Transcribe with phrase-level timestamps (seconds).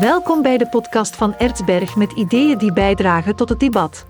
[0.00, 4.06] Welkom bij de podcast van Ertsberg met ideeën die bijdragen tot het debat.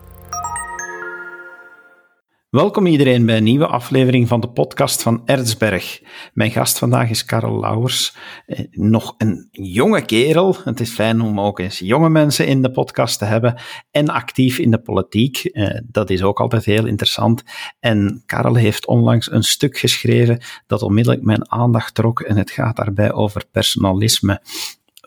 [2.51, 6.03] Welkom iedereen bij een nieuwe aflevering van de podcast van Ertsberg.
[6.35, 8.17] Mijn gast vandaag is Karel Lauwers.
[8.47, 10.57] Eh, nog een jonge kerel.
[10.65, 13.61] Het is fijn om ook eens jonge mensen in de podcast te hebben.
[13.91, 15.39] En actief in de politiek.
[15.45, 17.43] Eh, dat is ook altijd heel interessant.
[17.81, 22.21] En Karel heeft onlangs een stuk geschreven dat onmiddellijk mijn aandacht trok.
[22.21, 24.41] En het gaat daarbij over personalisme.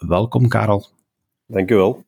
[0.08, 0.88] Welkom, Karel.
[1.48, 2.04] Dank u wel.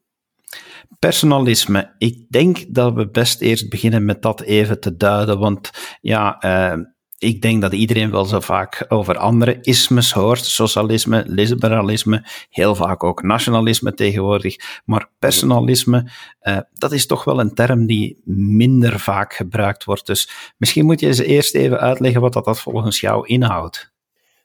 [0.99, 1.95] Personalisme.
[1.98, 6.85] Ik denk dat we best eerst beginnen met dat even te duiden, want ja, uh,
[7.17, 10.45] ik denk dat iedereen wel zo vaak over andere ismes hoort.
[10.45, 14.55] Socialisme, liberalisme, heel vaak ook nationalisme tegenwoordig.
[14.85, 20.05] Maar personalisme, uh, dat is toch wel een term die minder vaak gebruikt wordt.
[20.05, 23.91] Dus misschien moet je eens eerst even uitleggen wat dat, dat volgens jou inhoudt.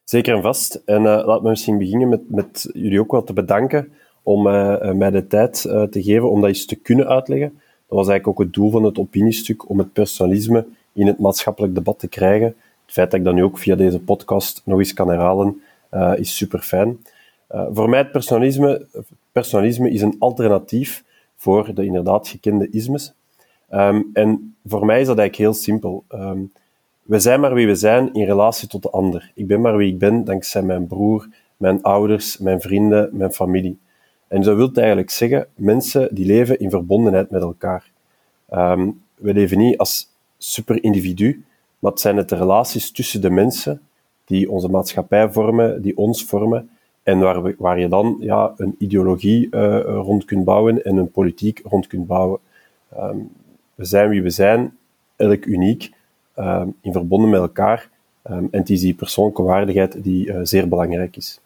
[0.06, 0.83] Zeker en vast.
[0.84, 3.92] En uh, laat me misschien beginnen met, met jullie ook wel te bedanken
[4.23, 7.48] om uh, mij de tijd te geven om dat eens te kunnen uitleggen.
[7.89, 11.75] Dat was eigenlijk ook het doel van het opiniestuk, om het personalisme in het maatschappelijk
[11.75, 12.47] debat te krijgen.
[12.47, 15.62] Het feit dat ik dat nu ook via deze podcast nog eens kan herhalen,
[16.16, 16.98] is super fijn.
[17.48, 18.86] voor mij het personalisme,
[19.33, 21.05] personalisme is een alternatief
[21.36, 23.14] voor de inderdaad gekende ismes.
[23.70, 26.05] Um, en voor mij is dat eigenlijk heel simpel.
[26.14, 26.53] Um,
[27.07, 29.31] we zijn maar wie we zijn in relatie tot de ander.
[29.35, 33.79] Ik ben maar wie ik ben dankzij mijn broer, mijn ouders, mijn vrienden, mijn familie.
[34.29, 37.91] En dat wil eigenlijk zeggen, mensen die leven in verbondenheid met elkaar.
[38.55, 41.45] Um, we leven niet als super-individu,
[41.79, 43.81] maar het zijn het de relaties tussen de mensen
[44.25, 46.71] die onze maatschappij vormen, die ons vormen,
[47.03, 51.11] en waar, we, waar je dan ja, een ideologie uh, rond kunt bouwen en een
[51.11, 52.39] politiek rond kunt bouwen.
[52.99, 53.31] Um,
[53.75, 54.77] we zijn wie we zijn,
[55.17, 55.91] elk uniek,
[56.37, 57.89] um, in verbonden met elkaar.
[58.31, 61.41] Um, en het is die persoonlijke waardigheid die uh, zeer belangrijk is.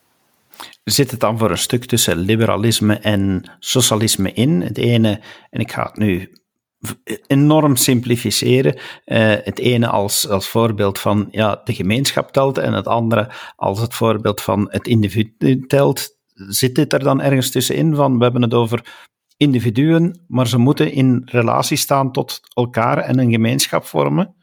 [0.83, 4.61] Zit het dan voor een stuk tussen liberalisme en socialisme in?
[4.61, 6.29] Het ene, en ik ga het nu
[7.27, 8.75] enorm simplificeren.
[8.75, 13.79] Uh, het ene als, als voorbeeld van ja, de gemeenschap telt en het andere als
[13.81, 16.17] het voorbeeld van het individu telt.
[16.33, 19.07] Zit dit er dan ergens tussenin van we hebben het over
[19.37, 24.35] individuen, maar ze moeten in relatie staan tot elkaar en een gemeenschap vormen?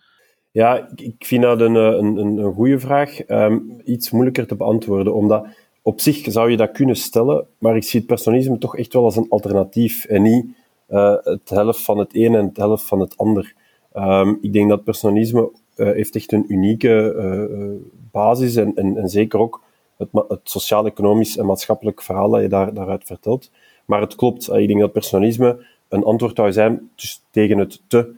[0.59, 3.29] Ja, ik vind dat een, een, een goede vraag.
[3.29, 5.47] Um, iets moeilijker te beantwoorden, omdat
[5.83, 9.05] op zich zou je dat kunnen stellen, maar ik zie het personalisme toch echt wel
[9.05, 10.47] als een alternatief en niet
[10.91, 13.55] uh, het helft van het een en het helft van het ander.
[13.95, 17.79] Um, ik denk dat personalisme uh, heeft echt een unieke
[18.11, 19.63] basis en, en, zeker ook
[19.97, 23.51] het, het sociaal-economisch en maatschappelijk verhaal dat je daar, daaruit vertelt.
[23.85, 28.13] Maar het klopt, ik denk dat personalisme een antwoord zou zijn dus tegen het te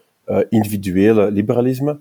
[0.48, 1.98] individuele liberalisme,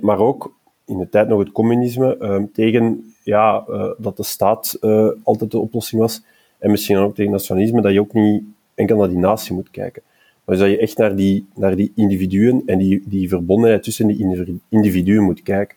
[0.00, 0.54] maar ook
[0.84, 5.50] in de tijd nog het communisme, uh, tegen ja, uh, dat de staat uh, altijd
[5.50, 6.22] de oplossing was.
[6.58, 8.42] En misschien ook tegen nationalisme, dat je ook niet
[8.74, 10.02] enkel naar die natie moet kijken.
[10.44, 14.06] Maar dus dat je echt naar die, naar die individuen en die, die verbondenheid tussen
[14.06, 15.76] die individuen moet kijken.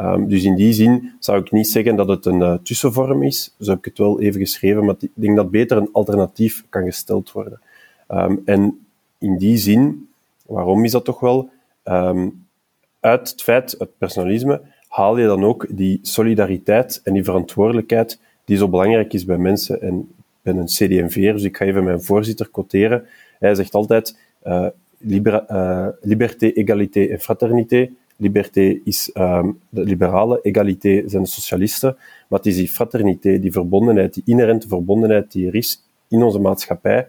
[0.00, 3.54] Um, dus in die zin zou ik niet zeggen dat het een tussenvorm is.
[3.60, 6.84] Zo heb ik het wel even geschreven, maar ik denk dat beter een alternatief kan
[6.84, 7.60] gesteld worden.
[8.08, 8.86] Um, en
[9.18, 10.08] in die zin,
[10.46, 11.50] waarom is dat toch wel?
[13.04, 18.56] Uit het feit, het personalisme, haal je dan ook die solidariteit en die verantwoordelijkheid die
[18.56, 19.80] zo belangrijk is bij mensen.
[19.80, 23.06] En ik ben een CD&V, dus ik ga even mijn voorzitter quoteren.
[23.38, 24.66] Hij zegt altijd uh,
[24.98, 27.90] liber, uh, liberté, égalité en fraternité.
[28.16, 31.96] Liberté is um, de liberalen, égalité zijn de socialisten,
[32.28, 36.38] maar het is die fraternité, die verbondenheid, die inherente verbondenheid die er is in onze
[36.38, 37.06] maatschappij,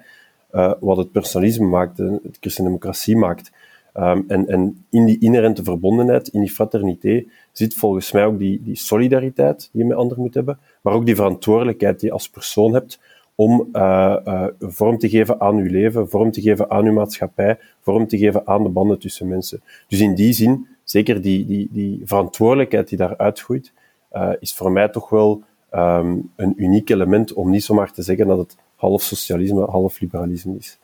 [0.51, 3.51] uh, wat het personalisme maakt, de christendemocratie maakt.
[3.97, 8.61] Um, en, en in die inherente verbondenheid, in die fraternité, zit volgens mij ook die,
[8.63, 12.29] die solidariteit die je met anderen moet hebben, maar ook die verantwoordelijkheid die je als
[12.29, 12.99] persoon hebt
[13.35, 17.59] om uh, uh, vorm te geven aan uw leven, vorm te geven aan uw maatschappij,
[17.81, 19.61] vorm te geven aan de banden tussen mensen.
[19.87, 23.73] Dus in die zin, zeker die, die, die verantwoordelijkheid die daar uitgroeit,
[24.13, 28.27] uh, is voor mij toch wel um, een uniek element om niet zomaar te zeggen
[28.27, 30.79] dat het half socialisme, half liberalisme is.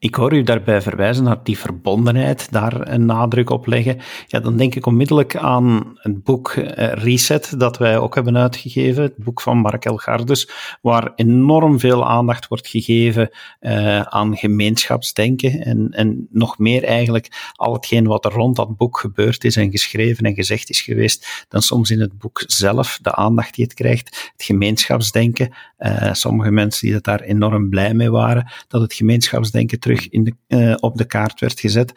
[0.00, 3.98] Ik hoor u daarbij verwijzen naar die verbondenheid, daar een nadruk op leggen.
[4.26, 9.02] Ja, dan denk ik onmiddellijk aan het boek eh, Reset, dat wij ook hebben uitgegeven,
[9.02, 10.50] het boek van Mark Elgardus,
[10.82, 13.30] waar enorm veel aandacht wordt gegeven
[13.60, 18.98] uh, aan gemeenschapsdenken en, en nog meer eigenlijk al hetgeen wat er rond dat boek
[18.98, 23.14] gebeurd is en geschreven en gezegd is geweest, dan soms in het boek zelf, de
[23.14, 25.54] aandacht die het krijgt, het gemeenschapsdenken.
[25.78, 30.24] Uh, sommige mensen die het daar enorm blij mee waren, dat het gemeenschapsdenken terug in
[30.24, 31.92] de, uh, op de kaart werd gezet.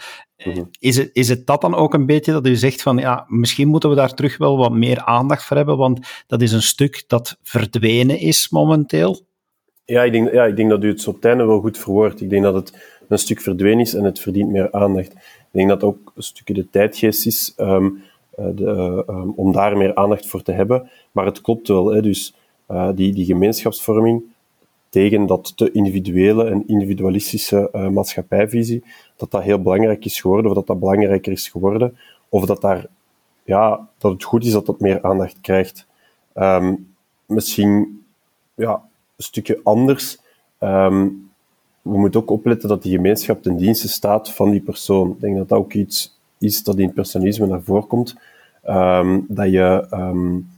[0.45, 3.25] Mm is, het, is het dat dan ook een beetje dat u zegt van ja,
[3.27, 6.61] misschien moeten we daar terug wel wat meer aandacht voor hebben, want dat is een
[6.61, 9.19] stuk dat verdwenen is momenteel?
[9.85, 12.21] Ja, ik denk, ja, ik denk dat u het op het einde wel goed verwoordt.
[12.21, 12.73] Ik denk dat het
[13.07, 15.11] een stuk verdwenen is en het verdient meer aandacht.
[15.11, 18.03] Ik denk dat ook een stukje de tijdgeest is um,
[18.35, 20.89] de, um, om daar meer aandacht voor te hebben.
[21.11, 21.93] Maar het klopt wel.
[21.93, 22.33] Hè, dus
[22.71, 24.23] uh, die, die gemeenschapsvorming
[24.91, 28.83] tegen dat te individuele en individualistische uh, maatschappijvisie,
[29.15, 31.97] dat dat heel belangrijk is geworden, of dat dat belangrijker is geworden,
[32.29, 32.85] of dat, daar,
[33.43, 35.87] ja, dat het goed is dat dat meer aandacht krijgt.
[36.35, 36.93] Um,
[37.25, 38.03] misschien
[38.55, 38.73] ja,
[39.15, 40.19] een stukje anders.
[40.59, 41.29] Um,
[41.81, 45.11] we moeten ook opletten dat die gemeenschap ten dienste staat van die persoon.
[45.11, 48.15] Ik denk dat dat ook iets is dat in het personalisme naar voren komt.
[48.67, 50.49] Um, dat je, um,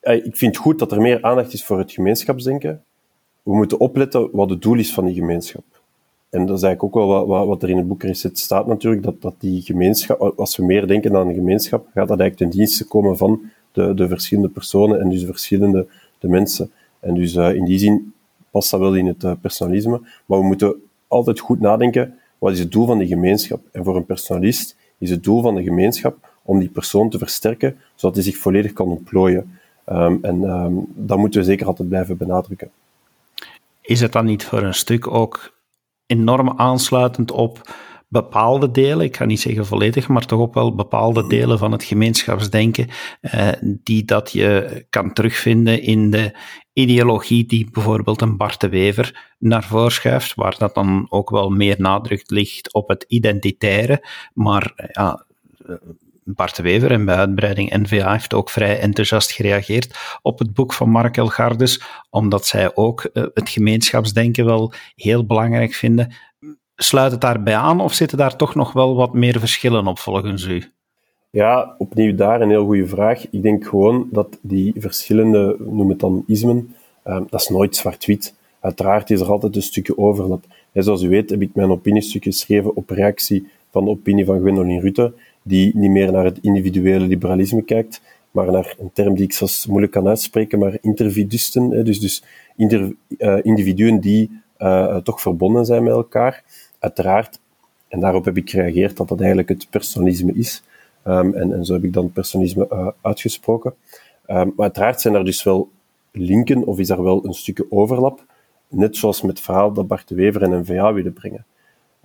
[0.00, 2.82] ik vind het goed dat er meer aandacht is voor het gemeenschapsdenken.
[3.42, 5.64] We moeten opletten wat het doel is van die gemeenschap.
[6.30, 9.02] En dat is eigenlijk ook wel wat, wat er in het boek Reset staat natuurlijk,
[9.02, 12.50] dat, dat die gemeenschap, als we meer denken aan een gemeenschap, gaat dat eigenlijk ten
[12.50, 13.40] dienste komen van
[13.72, 15.86] de, de verschillende personen en dus de verschillende
[16.18, 16.70] de mensen.
[17.00, 18.12] En dus uh, in die zin
[18.50, 20.00] past dat wel in het uh, personalisme.
[20.26, 20.74] Maar we moeten
[21.08, 23.60] altijd goed nadenken, wat is het doel van die gemeenschap?
[23.72, 27.76] En voor een personalist is het doel van de gemeenschap om die persoon te versterken,
[27.94, 29.58] zodat hij zich volledig kan ontplooien.
[29.86, 32.70] Um, en um, dat moeten we zeker altijd blijven benadrukken.
[33.82, 35.60] Is het dan niet voor een stuk ook
[36.06, 37.60] enorm aansluitend op
[38.12, 41.84] bepaalde delen, ik ga niet zeggen volledig, maar toch ook wel bepaalde delen van het
[41.84, 42.88] gemeenschapsdenken,
[43.20, 46.36] eh, die dat je kan terugvinden in de
[46.72, 51.50] ideologie die bijvoorbeeld een Bart de Wever naar voren schuift, waar dat dan ook wel
[51.50, 55.26] meer nadruk ligt op het identitaire, maar ja,
[56.24, 60.90] Bart Wever en bij uitbreiding NVA heeft ook vrij enthousiast gereageerd op het boek van
[60.90, 66.12] Mark Elgardes, omdat zij ook uh, het gemeenschapsdenken wel heel belangrijk vinden.
[66.76, 70.44] Sluit het daarbij aan of zitten daar toch nog wel wat meer verschillen op volgens
[70.44, 70.62] u?
[71.30, 73.30] Ja, opnieuw daar een heel goede vraag.
[73.30, 76.74] Ik denk gewoon dat die verschillende, noem het dan ismen,
[77.06, 78.34] uh, dat is nooit zwart-wit.
[78.60, 80.44] Uiteraard is er altijd een stukje overlap.
[80.72, 84.40] En zoals u weet heb ik mijn opiniestuk geschreven op reactie van de opinie van
[84.40, 89.24] Gwendolyn Rutte, die niet meer naar het individuele liberalisme kijkt, maar naar een term die
[89.24, 92.24] ik zelfs moeilijk kan uitspreken, maar intervidusten, hè, dus, dus
[92.56, 96.44] uh, individuen die uh, toch verbonden zijn met elkaar.
[96.78, 97.40] Uiteraard,
[97.88, 100.62] en daarop heb ik gereageerd dat dat eigenlijk het personalisme is.
[101.06, 103.74] Um, en, en zo heb ik dan personalisme uh, uitgesproken.
[104.26, 105.70] Um, maar uiteraard zijn er dus wel
[106.10, 108.24] linken, of is er wel een stukje overlap,
[108.68, 111.44] net zoals met het verhaal dat Bart de Wever en NVA willen brengen.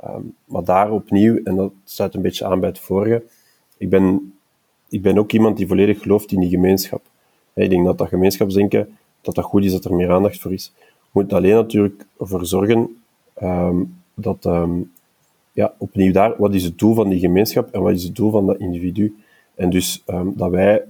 [0.05, 3.23] Um, maar daar opnieuw, en dat sluit een beetje aan bij het vorige,
[3.77, 4.33] ik ben,
[4.89, 7.01] ik ben ook iemand die volledig gelooft in die gemeenschap.
[7.53, 10.73] Ik denk dat dat gemeenschapsdenken, dat dat goed is, dat er meer aandacht voor is.
[10.77, 13.01] We moeten alleen natuurlijk ervoor zorgen
[13.41, 14.91] um, dat, um,
[15.51, 18.31] ja, opnieuw daar, wat is het doel van die gemeenschap en wat is het doel
[18.31, 19.15] van dat individu?
[19.55, 20.03] En dus
[20.35, 20.83] dat wij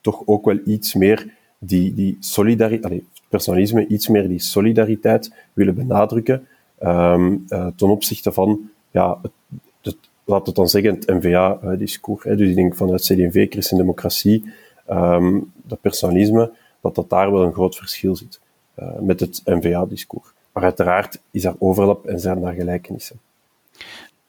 [0.00, 6.46] toch ook wel iets meer die, die solidariteit, personalisme, iets meer die solidariteit willen benadrukken
[6.80, 7.46] um,
[7.76, 12.24] ten opzichte van, ja, het, laat het dan zeggen, het NVA-discours.
[12.24, 14.52] dus ik denk vanuit CD&V, Christendemocratie,
[14.90, 18.40] um, dat personalisme, dat dat daar wel een groot verschil zit
[18.78, 20.28] uh, met het NVA-discours.
[20.52, 23.20] Maar uiteraard is er overlap en zijn daar gelijkenissen.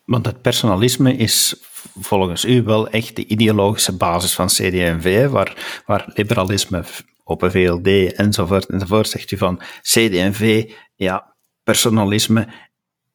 [0.06, 1.56] Want het personalisme is
[2.00, 6.84] volgens u wel echt de ideologische basis van CD&V, waar, waar liberalisme,
[7.24, 11.34] Open VLD enzovoort enzovoort, zegt u van CD&V, ja,
[11.69, 12.47] personalisme.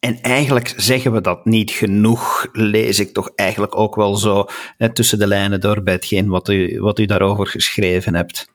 [0.00, 4.44] En eigenlijk zeggen we dat niet genoeg, lees ik toch eigenlijk ook wel zo
[4.78, 8.52] hè, tussen de lijnen door bij hetgeen wat u, wat u daarover geschreven hebt.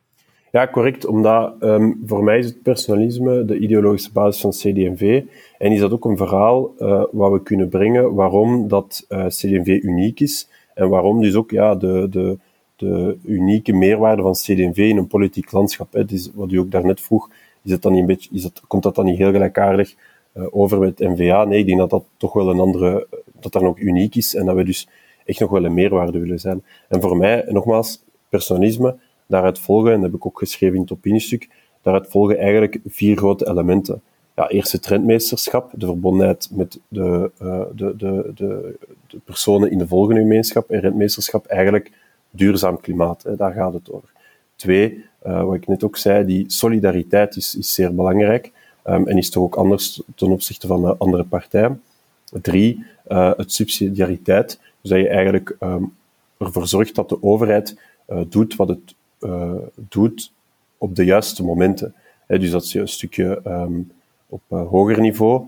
[0.51, 1.05] Ja, correct.
[1.05, 5.23] Omdat um, voor mij is het personalisme de ideologische basis van CD&V.
[5.57, 9.79] En is dat ook een verhaal uh, wat we kunnen brengen waarom dat eh, CD&V
[9.81, 10.49] uniek is.
[10.73, 12.37] En waarom dus ook ja, de, de,
[12.75, 15.93] de unieke meerwaarde van CD&V in een politiek landschap.
[15.93, 16.05] Hè.
[16.05, 17.29] Dus wat u ook daarnet vroeg,
[17.63, 19.95] is het dan niet een beetje, is het, komt dat dan niet heel gelijkaardig
[20.33, 21.43] uh, over met NVA?
[21.43, 23.07] Nee, ik denk dat dat toch wel een andere,
[23.39, 24.87] dat dat nog uniek is en dat we dus
[25.25, 26.63] echt nog wel een meerwaarde willen zijn.
[26.87, 30.91] En voor mij, nogmaals, personalisme, daaruit volgen, en dat heb ik ook geschreven in het
[30.91, 31.49] opiniestuk,
[31.81, 34.01] daaruit volgen eigenlijk vier grote elementen.
[34.35, 38.75] Ja, eerst het trendmeesterschap, de verbondenheid met de, uh, de, de, de,
[39.07, 41.91] de, personen in de volgende gemeenschap, en rentmeesterschap eigenlijk
[42.31, 44.09] duurzaam klimaat, hè, daar gaat het over.
[44.59, 48.51] Twee, uh, wat ik net ook zei, die solidariteit is, is zeer belangrijk
[48.85, 51.81] um, en is toch ook anders ten opzichte van uh, andere partijen.
[52.41, 55.95] Drie, uh, het subsidiariteit, dus dat je eigenlijk um,
[56.37, 57.79] ervoor zorgt dat de overheid
[58.29, 58.95] doet wat het
[59.75, 60.31] doet
[60.77, 61.93] op de juiste momenten.
[62.27, 63.91] Dus dat je een stukje um,
[64.27, 65.47] op hoger niveau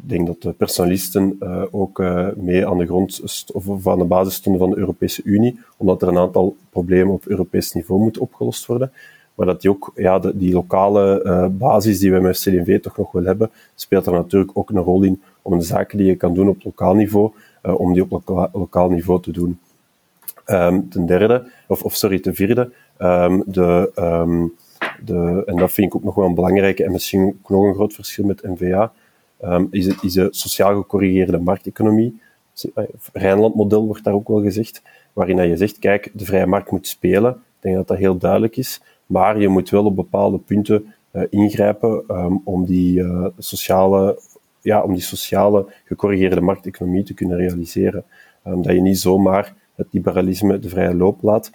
[0.00, 3.22] denk dat de personalisten uh, ook uh, mee aan de grond
[3.52, 7.26] of aan de basis stonden van de Europese Unie, omdat er een aantal problemen op
[7.26, 8.92] Europees niveau moeten opgelost worden.
[9.34, 13.12] maar dat die ook ja, die lokale uh, basis die we met CD&V toch nog
[13.12, 16.34] wel hebben, speelt er natuurlijk ook een rol in om de zaken die je kan
[16.34, 19.58] doen op lokaal niveau, om die op loka lokaal niveau te doen.
[20.46, 24.54] Um, ten derde, of, of sorry, ten vierde, um, de, um,
[25.04, 27.74] de, en dat vind ik ook nog wel een belangrijke en misschien ook nog een
[27.74, 28.92] groot verschil met NVA,
[29.70, 32.20] is, het, is de sociaal gecorrigeerde markteconomie.
[33.12, 37.30] Rijnlandmodel wordt daar ook wel gezegd, waarin je zegt, kijk, de vrije markt moet spelen.
[37.32, 38.80] Ik denk dat dat heel duidelijk is.
[39.06, 44.20] Maar je moet wel op bepaalde punten uh, ingrijpen um, om, die, uh, sociale,
[44.60, 48.04] ja, om die sociale gecorrigeerde markteconomie te kunnen realiseren.
[48.46, 51.50] Um, dat je niet zomaar het liberalisme de vrije loop laat,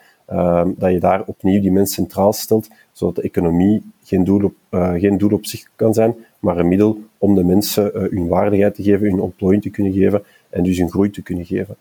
[0.75, 4.53] dat je daar opnieuw die mens centraal stelt, zodat de economie geen doel op,
[4.97, 8.83] geen doel op zich kan zijn, maar een middel om de mensen hun waardigheid te
[8.83, 11.75] geven, hun ontplooiing te kunnen geven en dus hun groei te kunnen geven.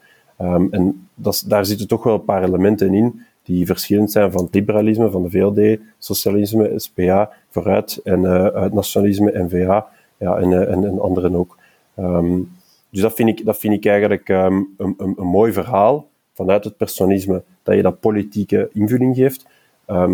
[0.71, 4.55] en dat, daar zitten toch wel een paar elementen in die verschillend zijn van het
[4.55, 9.87] liberalisme, van de VLD, socialisme, SPA, vooruit, en uh, nationalisme, NVA,
[10.17, 11.59] ja, en, uh, en, en anderen ook.
[11.99, 12.53] Um,
[12.91, 16.65] dus dat vind ik, dat vind ik eigenlijk um, een, een, een, mooi verhaal vanuit
[16.65, 19.47] het personalisme, dat je dat politieke invulling geeft,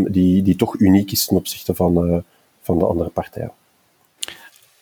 [0.08, 2.24] die, die toch uniek is ten opzichte van,
[2.60, 3.52] van de andere partijen.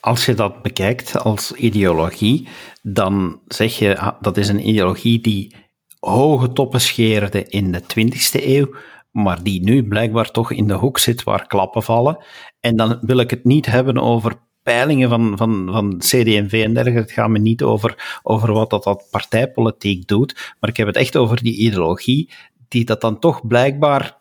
[0.04, 2.49] Als je dat bekijkt als ideologie,
[2.82, 5.54] dan zeg je ah, dat is een ideologie die
[5.99, 8.75] hoge toppen scheerde in de 20e eeuw,
[9.11, 12.25] maar die nu blijkbaar toch in de hoek zit waar klappen vallen.
[12.61, 17.00] En dan wil ik het niet hebben over peilingen van, van, van CD&V en dergelijke.
[17.00, 20.96] Het gaat me niet over, over wat dat, dat partijpolitiek doet, maar ik heb het
[20.96, 22.32] echt over die ideologie,
[22.68, 24.18] die dat dan toch blijkbaar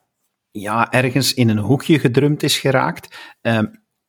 [0.51, 3.35] ja, ergens in een hoekje gedrumd is geraakt.
[3.41, 3.59] Uh,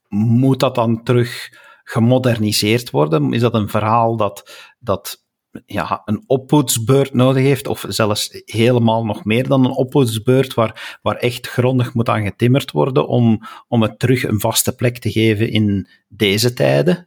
[0.09, 3.33] moet dat dan terug gemoderniseerd worden?
[3.33, 5.25] Is dat een verhaal dat, dat
[5.67, 11.17] ja, een opvoedsbeurt nodig heeft, of zelfs helemaal nog meer dan een opvoedsbeurt, waar, waar
[11.17, 15.51] echt grondig moet aan getimmerd worden om, om het terug een vaste plek te geven
[15.51, 17.07] in deze tijden?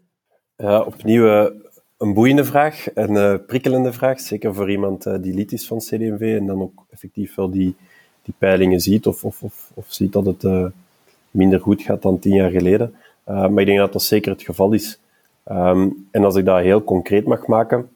[0.55, 1.49] Ja, opnieuw uh,
[1.97, 5.77] een boeiende vraag, een uh, prikkelende vraag, zeker voor iemand uh, die lid is van
[5.77, 7.75] CD&V en dan ook effectief wel die,
[8.21, 10.71] die peilingen ziet of, of, of, of ziet dat het
[11.31, 12.95] minder goed gaat dan tien jaar geleden.
[13.27, 14.99] Maar ik denk dat dat zeker het geval is.
[15.51, 17.89] Um, en als ik dat heel concreet mag maken,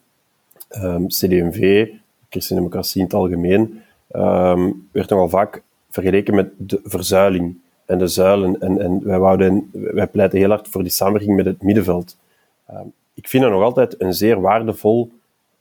[0.70, 1.88] um, ehm, CD&V,
[2.28, 8.60] christendemocratie in het algemeen, um, werd nogal vaak vergeleken met de verzuiling en de zuilen.
[8.60, 12.16] En, en wij, wouden, wij pleiten heel hard voor die samenwerking met het middenveld.
[13.14, 15.12] Ik vind dat nog altijd een zeer waardevol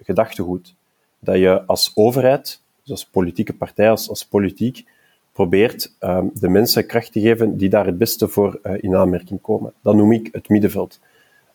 [0.01, 0.75] gedachtegoed.
[1.19, 4.85] Dat je als overheid, dus als politieke partij, als, als politiek,
[5.31, 9.41] probeert um, de mensen kracht te geven die daar het beste voor uh, in aanmerking
[9.41, 9.73] komen.
[9.81, 10.99] Dat noem ik het middenveld.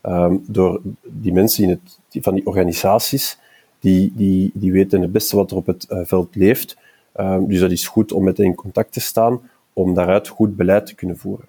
[0.03, 3.39] Um, door die mensen in het, die, van die organisaties
[3.79, 6.77] die, die, die weten het beste wat er op het uh, veld leeft.
[7.17, 9.41] Um, dus dat is goed om met hen in contact te staan,
[9.73, 11.47] om daaruit goed beleid te kunnen voeren.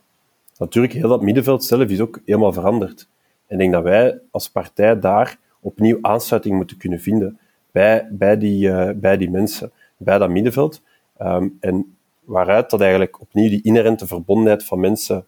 [0.58, 3.08] Natuurlijk, heel dat middenveld zelf is ook helemaal veranderd.
[3.48, 7.40] En ik denk dat wij als partij daar opnieuw aansluiting moeten kunnen vinden
[7.72, 10.82] bij, bij, die, uh, bij die mensen, bij dat middenveld.
[11.60, 11.97] En
[12.28, 15.26] waaruit dat eigenlijk opnieuw die inherente verbondenheid van mensen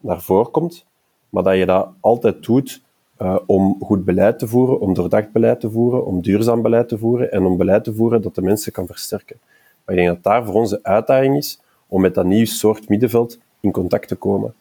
[0.00, 0.84] naar voren komt,
[1.28, 2.82] maar dat je dat altijd doet
[3.22, 6.98] uh, om goed beleid te voeren, om doordacht beleid te voeren, om duurzaam beleid te
[6.98, 9.36] voeren en om beleid te voeren dat de mensen kan versterken.
[9.84, 12.88] Maar ik denk dat daar voor ons de uitdaging is om met dat nieuwe soort
[12.88, 14.54] middenveld in contact te komen.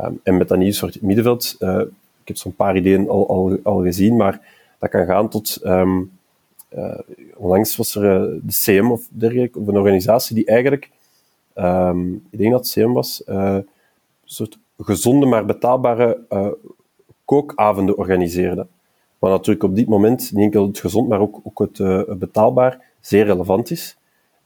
[0.00, 1.80] Um, en met dat nieuwe soort middenveld, uh,
[2.22, 4.40] ik heb zo'n paar ideeën al, al, al gezien, maar
[4.78, 5.60] dat kan gaan tot...
[5.64, 6.10] Um,
[6.76, 6.98] uh,
[7.36, 8.02] onlangs was er
[8.42, 10.90] de CM of dergelijke, of een organisatie die eigenlijk,
[11.58, 13.66] um, ik denk dat het CM was, een
[14.24, 16.18] soort gezonde maar betaalbare
[17.24, 18.66] kookavonden organiseerde.
[19.18, 22.80] Wat natuurlijk op dit moment niet enkel het gezond, maar ook, ook het uh, betaalbaar
[23.00, 23.98] zeer relevant is.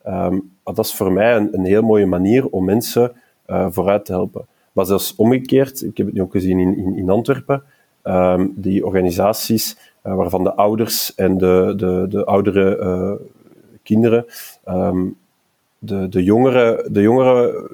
[0.07, 3.12] Um, dat is voor mij een, een heel mooie manier om mensen
[3.47, 4.47] vooruit te helpen.
[4.73, 7.62] Maar zelfs omgekeerd, ik heb het nu ook gezien in, in, Antwerpen,
[8.04, 13.21] um, die organisaties waarvan de ouders en de, de, de oudere
[13.83, 14.25] kinderen
[15.85, 17.69] de, de, jongeren, de jongeren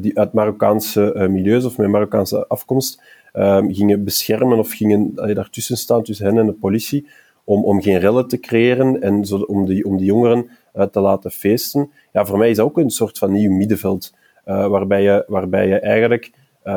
[0.00, 3.02] die uit Marokkaanse milieus of met Marokkaanse afkomst
[3.32, 7.06] um, gingen beschermen of gingen uh, daartussen staan tussen hen en de politie
[7.44, 11.00] om, om geen rellen te creëren en zo, om, die, om die jongeren uh, te
[11.00, 11.90] laten feesten.
[12.12, 15.78] Ja, voor mij is dat ook een soort van nieuw middenveld, waarbij, je, waarbij je
[15.78, 16.30] eigenlijk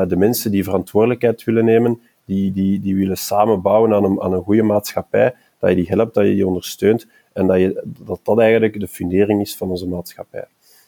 [0.07, 4.43] de mensen die verantwoordelijkheid willen nemen, die, die, die willen samenbouwen aan een, aan een
[4.43, 8.39] goede maatschappij, dat je die helpt, dat je die ondersteunt en dat, je, dat dat
[8.39, 10.47] eigenlijk de fundering is van onze maatschappij.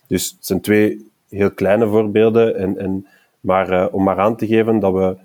[0.10, 3.08] Dus het zijn twee heel kleine voorbeelden, en, en,
[3.40, 5.16] maar uh, om maar aan te geven dat we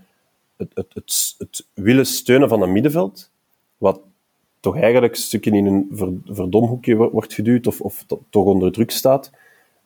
[0.56, 3.30] het, het, het, het willen steunen van een middenveld,
[3.78, 4.00] wat
[4.60, 5.88] toch eigenlijk stukje in een
[6.24, 9.30] verdomhoekje wordt geduwd of, of toch onder druk staat,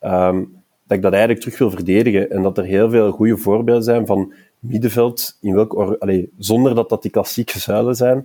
[0.03, 2.31] um, dat ik dat eigenlijk terug wil verdedigen.
[2.31, 6.89] En dat er heel veel goede voorbeelden zijn van middenveld, in welk allee, zonder dat
[6.89, 8.17] dat die klassieke zuilen zijn,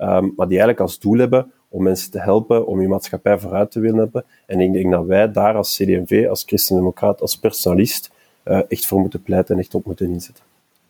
[0.00, 3.70] um, maar die eigenlijk als doel hebben om mensen te helpen, om je maatschappij vooruit
[3.70, 4.24] te willen hebben.
[4.46, 8.10] En ik denk dat wij daar als CD&V, als christendemocraat, als personalist,
[8.44, 10.44] uh, echt voor moeten pleiten en echt op moeten inzetten.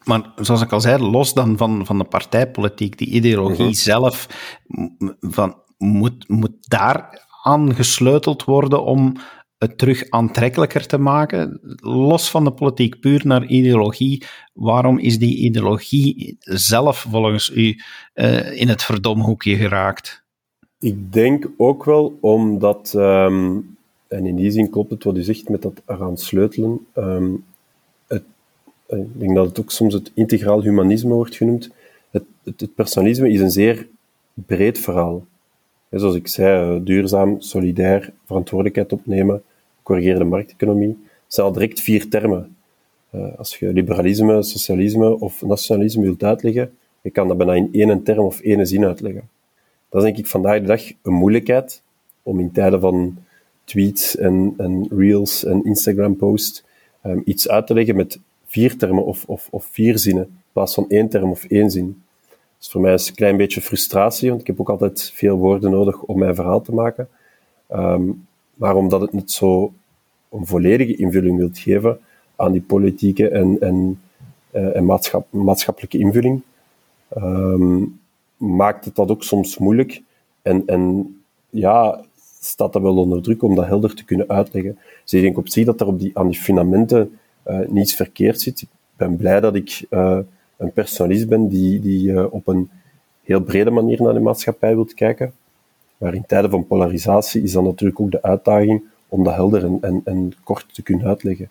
[0.04, 3.74] Maar zoals ik al zei, los dan van, van de partijpolitiek, die ideologie mhm.
[3.74, 4.26] zelf,
[5.20, 9.16] van, moet, moet daar aangesleuteld worden om
[9.58, 14.24] het terug aantrekkelijker te maken, los van de politiek, puur naar ideologie.
[14.52, 17.80] Waarom is die ideologie zelf volgens u
[18.14, 20.23] uh, in het verdomhoekje geraakt?
[20.84, 23.76] Ik denk ook wel omdat, um,
[24.08, 27.44] en in die zin klopt het wat u zegt met dat eraan sleutelen, um,
[28.06, 28.22] het,
[28.86, 31.70] eh, ik denk dat het ook soms het integraal humanisme wordt genoemd.
[32.10, 33.88] Het, het, het personalisme is een zeer
[34.34, 35.24] breed verhaal.
[35.90, 39.42] Zoals ik zei, eh, duurzaam, solidair, verantwoordelijkheid opnemen,
[39.82, 40.98] corrigeerde markteconomie.
[41.06, 42.56] Dat zijn al direct vier termen.
[43.14, 48.02] Uh, als je liberalisme, socialisme of nationalisme wilt uitleggen, je kan dat bijna in één
[48.02, 49.28] term of één zin uitleggen.
[49.94, 51.82] Dat is denk ik vandaag de dag een moeilijkheid
[52.22, 53.16] om in tijden van
[53.64, 56.64] tweets en, en reels en Instagram-posts
[57.06, 60.74] um, iets uit te leggen met vier termen of, of, of vier zinnen, in plaats
[60.74, 62.02] van één term of één zin.
[62.58, 65.36] Dus voor mij is het een klein beetje frustratie, want ik heb ook altijd veel
[65.36, 67.08] woorden nodig om mijn verhaal te maken.
[67.72, 69.72] Um, maar omdat het niet zo
[70.30, 71.98] een volledige invulling wilt geven
[72.36, 74.00] aan die politieke en, en,
[74.54, 76.40] uh, en maatschap, maatschappelijke invulling,
[77.16, 78.02] um,
[78.44, 80.02] maakt het dat ook soms moeilijk.
[80.42, 81.14] En, en
[81.50, 82.04] ja,
[82.40, 84.78] staat dat wel onder druk om dat helder te kunnen uitleggen.
[85.02, 88.40] Dus ik denk op zich dat er op die, aan die fundamenten uh, niets verkeerd
[88.40, 88.62] zit.
[88.62, 90.18] Ik ben blij dat ik uh,
[90.56, 92.70] een personalist ben die, die uh, op een
[93.22, 95.32] heel brede manier naar de maatschappij wilt kijken.
[95.96, 99.78] Maar in tijden van polarisatie is dan natuurlijk ook de uitdaging om dat helder en,
[99.80, 101.48] en, en kort te kunnen uitleggen.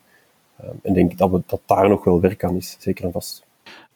[0.60, 3.43] Uh, en denk dat, dat daar nog wel werk aan is, zeker en vast.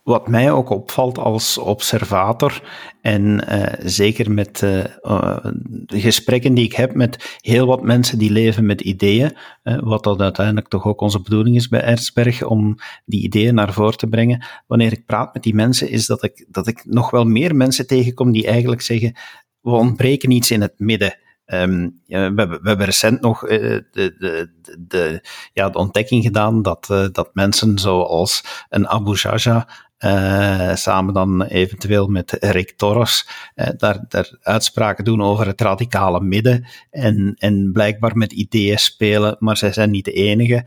[0.09, 2.63] Wat mij ook opvalt als observator,
[3.01, 8.19] en uh, zeker met uh, uh, de gesprekken die ik heb met heel wat mensen
[8.19, 12.77] die leven met ideeën, wat dat uiteindelijk toch ook onze bedoeling is bij Erzberg, om
[13.05, 14.45] die ideeën naar voren te brengen.
[14.67, 17.87] Wanneer ik praat met die mensen, is dat ik, dat ik nog wel meer mensen
[17.87, 19.17] tegenkom die eigenlijk zeggen,
[19.61, 21.19] we ontbreken iets in het midden.
[21.47, 27.31] Ja, we, we, hebben recent nog de, de, de, ja, de ontdekking gedaan dat, dat
[27.33, 29.69] mensen zoals een Abu Jaja
[30.05, 33.29] uh, samen dan eventueel met Rick Torres,
[33.77, 39.57] daar, daar uitspraken doen over het radicale midden en, en blijkbaar met ideeën spelen, maar
[39.57, 40.67] zij zijn niet de enige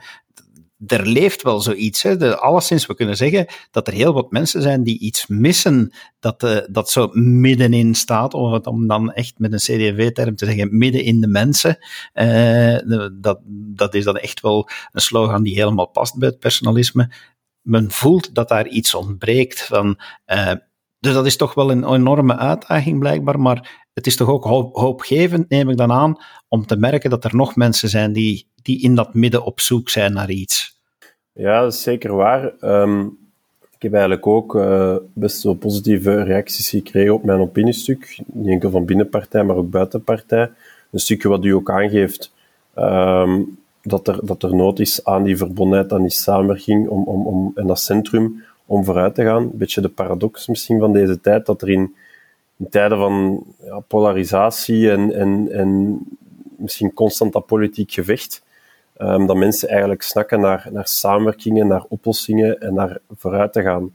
[0.87, 2.03] er leeft wel zoiets.
[2.03, 2.17] Hè.
[2.17, 6.43] De, alleszins, we kunnen zeggen dat er heel wat mensen zijn die iets missen dat,
[6.43, 11.03] uh, dat zo middenin staat, of om dan echt met een CD&V-term te zeggen, midden
[11.03, 11.77] in de mensen.
[12.13, 13.39] Uh, dat,
[13.75, 17.11] dat is dan echt wel een slogan die helemaal past bij het personalisme.
[17.61, 19.65] Men voelt dat daar iets ontbreekt.
[19.65, 20.51] Van, uh,
[20.99, 24.43] dus dat is toch wel een enorme uitdaging blijkbaar, maar het is toch ook
[24.73, 28.81] hoopgevend, neem ik dan aan, om te merken dat er nog mensen zijn die, die
[28.81, 30.79] in dat midden op zoek zijn naar iets.
[31.33, 32.53] Ja, dat is zeker waar.
[32.61, 33.17] Um,
[33.75, 38.21] ik heb eigenlijk ook uh, best wel positieve reacties gekregen op mijn opiniestuk.
[38.25, 40.51] Niet enkel van binnenpartij, maar ook buitenpartij.
[40.91, 42.33] Een stukje wat u ook aangeeft,
[42.75, 47.27] um, dat, er, dat er nood is aan die verbondenheid, aan die samenwerking om, om,
[47.27, 49.43] om, en dat centrum om vooruit te gaan.
[49.43, 51.95] Een beetje de paradox misschien van deze tijd, dat er in,
[52.57, 55.99] in tijden van ja, polarisatie en, en, en
[56.57, 58.43] misschien constant dat politiek gevecht,
[58.97, 63.93] um, dat mensen eigenlijk snakken naar, naar samenwerkingen, naar oplossingen en naar vooruit te gaan.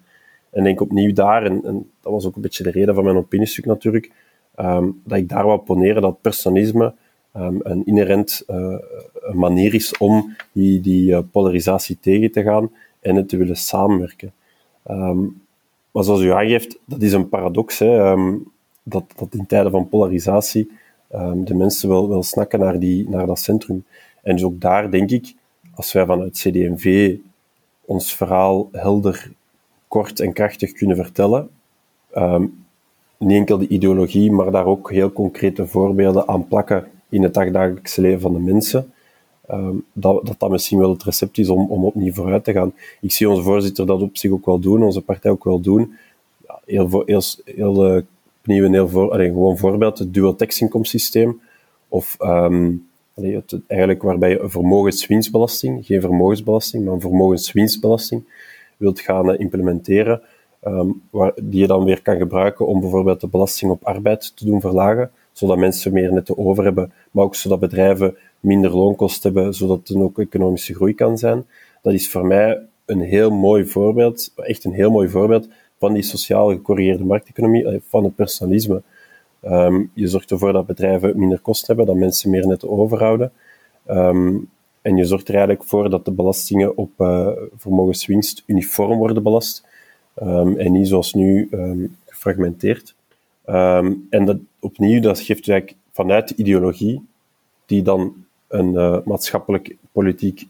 [0.50, 3.64] En denk opnieuw daar, en, dat was ook een beetje de reden van mijn opiniestuk
[3.64, 4.10] natuurlijk,
[4.60, 6.94] um, dat ik daar wou poneren dat personalisme
[7.38, 8.76] um, een inherent uh,
[9.32, 12.70] manier is om die, die uh, polarisatie tegen te gaan
[13.00, 14.32] en het te willen samenwerken.
[14.90, 15.42] Um,
[15.90, 19.88] maar zoals u aangeeft, dat is een paradox, hè, um, dat, dat in tijden van
[19.88, 20.70] polarisatie
[21.34, 23.84] de mensen wel, wel snakken naar, die, naar dat centrum.
[24.22, 25.34] En dus ook daar denk ik,
[25.74, 27.16] als wij vanuit CD&V
[27.84, 29.32] ons verhaal helder,
[29.88, 31.48] kort en krachtig kunnen vertellen,
[33.18, 38.00] niet enkel de ideologie, maar daar ook heel concrete voorbeelden aan plakken in het dagdagelijkse
[38.00, 38.92] leven van de mensen,
[39.50, 42.72] um, dat, dat dat misschien wel het recept is om, om opnieuw vooruit te gaan.
[43.00, 45.94] Ik zie onze voorzitter dat op zich ook wel doen, onze partij ook wel doen.
[46.46, 48.02] Ja, heel, heel, heel uh,
[48.40, 51.40] opnieuw een heel voor, allee, gewoon voorbeeld, het dual tax inkomsysteem,
[51.88, 58.24] of um, het, eigenlijk waarbij je een vermogenswinstbelasting, geen vermogensbelasting, maar een vermogenswinstbelasting
[58.76, 60.22] wilt gaan eh, implementeren,
[60.64, 64.44] um, waar, die je dan weer kan gebruiken om bijvoorbeeld de belasting op arbeid te
[64.44, 69.54] doen verlagen, zodat mensen meer net over hebben, maar ook zodat bedrijven minder loonkosten hebben,
[69.54, 71.46] zodat er ook economische groei kan zijn.
[71.82, 76.02] Dat is voor mij een heel mooi voorbeeld, echt een heel mooi voorbeeld van die
[76.02, 78.82] sociaal gecorrigeerde markteconomie, eh, van het personalisme.
[79.40, 83.32] Ehm, je zorgt ervoor dat bedrijven minder kosten hebben, dat mensen meer net overhouden.
[83.86, 84.36] Ehm,
[84.82, 89.66] en je zorgt er eigenlijk voor dat de belastingen op uh, vermogenswinst uniform worden belast.
[90.22, 91.48] Um, en niet zoals nu
[92.06, 92.94] gefragmenteerd.
[94.10, 97.06] en dat, opnieuw, dat geeft eigenlijk vanuit de ideologie,
[97.66, 98.14] die dan
[98.48, 100.46] een uh, maatschappelijk politiek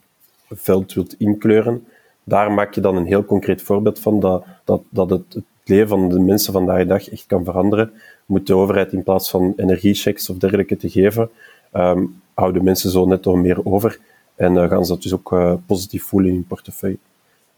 [0.50, 1.84] veld wilt inkleuren,
[2.24, 5.88] daar maak je dan een heel concreet voorbeeld van dat, dat, dat het, het leven
[5.88, 7.92] van de mensen vandaag de dag echt kan veranderen.
[8.26, 11.30] Moet de overheid in plaats van energiechecks of dergelijke te geven,
[11.72, 13.98] um, houden mensen zo net nog meer over
[14.34, 16.98] en uh, gaan ze dat dus ook uh, positief voelen in hun portefeuille.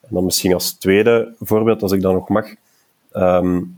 [0.00, 2.54] En dan misschien als tweede voorbeeld, als ik dat nog mag.
[3.12, 3.77] Um,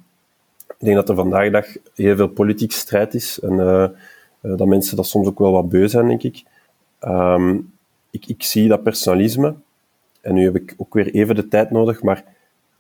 [0.80, 3.88] ik denk dat er vandaag de dag heel veel politiek strijd is en uh,
[4.40, 6.42] dat mensen dat soms ook wel wat beu zijn, denk ik.
[7.04, 7.72] Um,
[8.10, 9.54] ik, ik zie dat personalisme
[10.20, 12.24] en nu heb ik ook weer even de tijd nodig, maar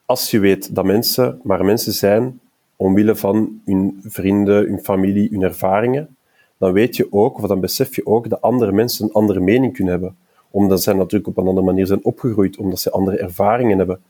[0.04, 2.40] als je weet dat mensen maar mensen zijn
[2.76, 6.16] omwille van hun vrienden, hun familie, hun ervaringen,
[6.58, 9.72] dan weet je ook, of dan besef je ook, dat andere mensen een andere mening
[9.74, 10.16] kunnen hebben.
[10.50, 14.00] Omdat zij natuurlijk op een andere manier zijn opgegroeid, omdat ze andere ervaringen hebben.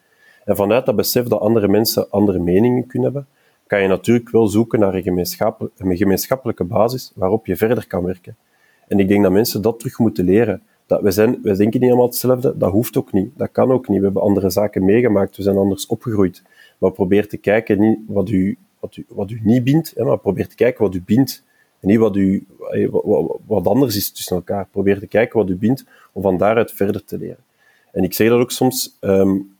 [0.45, 3.29] En vanuit dat besef dat andere mensen andere meningen kunnen hebben,
[3.71, 5.27] kan je natuurlijk wel zoeken naar een,
[5.77, 8.37] een gemeenschappelijke basis waarop je verder kan werken.
[8.89, 10.63] En ik denk dat mensen dat terug moeten leren.
[10.87, 13.31] Dat we, zijn, wij denken niet allemaal hetzelfde, dat hoeft ook niet.
[13.37, 13.99] Dat kan ook niet.
[13.99, 16.43] We hebben andere zaken meegemaakt, we zijn anders opgegroeid.
[16.79, 20.49] Maar probeer te kijken niet wat u, wat u, wat u niet bindt, maar probeer
[20.49, 21.45] te kijken wat u bindt.
[21.81, 22.47] En niet wat, u,
[22.91, 24.67] wat, wat anders is tussen elkaar.
[24.71, 27.45] Probeer te kijken wat u bindt, om van daaruit verder te leren.
[27.93, 29.57] En ik zeg dat ook soms, um,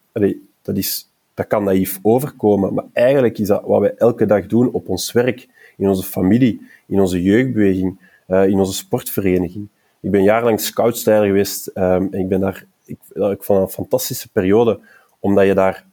[0.63, 1.10] dat, is,
[1.41, 5.13] dat kan naïef overkomen, maar eigenlijk is dat wat wij elke dag doen op ons
[5.13, 7.99] werk, in onze familie, in onze jeugdbeweging,
[8.29, 9.69] uh, in onze sportvereniging.
[10.01, 14.29] Ik ben jarenlang scoutstijler geweest um, en ik ben daar, ik, ik vond een fantastische
[14.29, 14.81] periode,
[15.19, 15.87] omdat je daar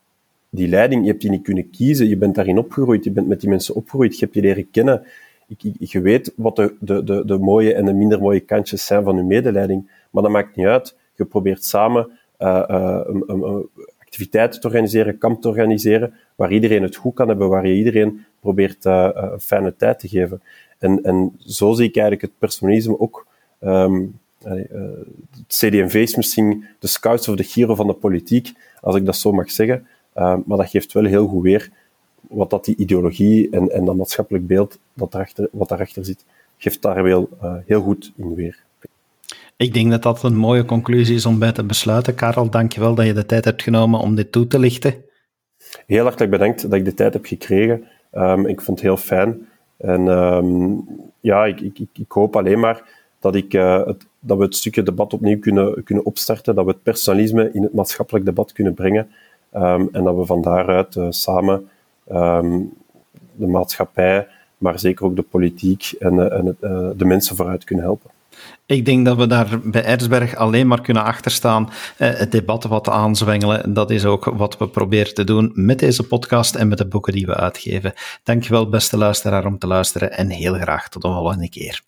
[0.50, 3.40] die leiding, je hebt die niet kunnen kiezen, je bent daarin opgegroeid, je bent met
[3.40, 5.06] die mensen opgegroeid, je hebt die leren kennen,
[5.48, 9.04] ik, ik, je weet wat de, de, de, mooie en de minder mooie kantjes zijn
[9.04, 10.96] van je medeleiding, maar dat maakt niet uit.
[11.16, 13.02] Je probeert samen uh,
[14.18, 18.26] activiteiten te organiseren, kamp te organiseren, waar iedereen het goed kan hebben, waar je iedereen
[18.40, 20.42] probeert uh, een fijne tijd te geven.
[20.78, 23.26] En, en zo zie ik eigenlijk het personalisme ook
[23.60, 29.06] Um, het CD&V is misschien de scouts of de Giro van de politiek, als ik
[29.06, 29.88] dat zo mag zeggen.
[30.16, 31.70] Uh, maar dat geeft wel heel goed weer
[32.22, 36.26] wat dat die ideologie en, en dat maatschappelijk beeld dat daarachter, wat daarachter zit,
[36.58, 37.30] geeft daar wel
[37.66, 38.64] heel goed in weer.
[39.58, 42.16] Ik denk dat dat een mooie conclusie is om bij te besluiten.
[42.16, 44.94] Karel, dankjewel dat je de tijd hebt genomen om dit toe te lichten.
[45.86, 47.84] Heel hartelijk bedankt dat ik de tijd heb gekregen.
[48.14, 49.48] Um, ik vond het heel fijn.
[49.78, 50.86] En um,
[51.20, 52.84] ja, ik, ik, ik hoop alleen maar
[53.20, 56.84] dat, ik, het, dat we het stukje debat opnieuw kunnen, kunnen opstarten, dat we het
[56.84, 59.10] personalisme in het maatschappelijk debat kunnen brengen
[59.56, 61.70] um, en dat we van daaruit uh, samen
[63.36, 66.58] de maatschappij, maar zeker ook de politiek en, uh, en
[66.98, 68.16] de mensen vooruit kunnen helpen.
[68.66, 71.70] Ik denk dat we daar bij Erzberg alleen maar kunnen achterstaan.
[71.98, 76.56] het debat wat aanzwengelen, dat is ook wat we proberen te doen met deze podcast
[76.56, 77.94] en met de boeken die we uitgeven.
[78.24, 81.82] Dankjewel, beste luisteraar, om te luisteren en heel graag tot de volgende keer.